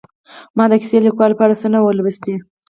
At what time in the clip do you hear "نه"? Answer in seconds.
1.73-1.79